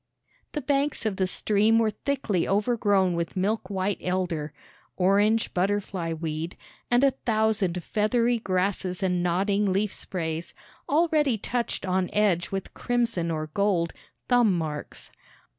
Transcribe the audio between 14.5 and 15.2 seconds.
marks."